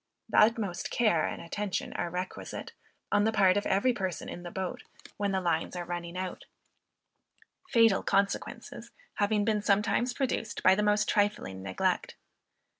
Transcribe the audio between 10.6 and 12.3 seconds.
by the most trifling neglect.